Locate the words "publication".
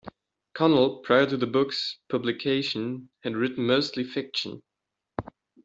2.09-3.09